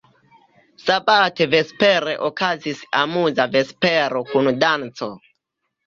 [0.83, 5.17] Sabate vespere okazis amuza vespero kun danco.